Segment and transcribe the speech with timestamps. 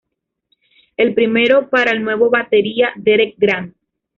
[0.97, 3.75] El primero para el nuevo batería Derek Grant.